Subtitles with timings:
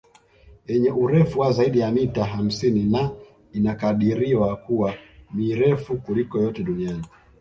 [0.67, 3.11] Yenye urefu wa zaidi ya mita hamsini na
[3.53, 4.93] inakadiriwa kuwa
[5.33, 7.03] mirefu kuliko yote duniani